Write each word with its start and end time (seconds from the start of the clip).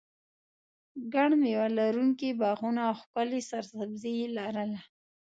ګڼ 1.13 1.29
مېوه 1.41 1.67
لرونکي 1.77 2.29
باغونه 2.39 2.81
او 2.89 2.93
ښکلې 3.01 3.41
سرسبزي 3.49 4.11
یې 4.19 4.27
لرله. 4.37 4.79